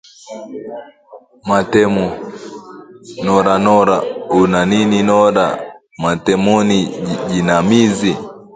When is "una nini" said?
4.39-4.99